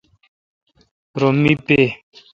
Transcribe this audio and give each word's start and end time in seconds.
رو 1.19 1.29
می 1.41 1.53
پے۔ 1.65 1.79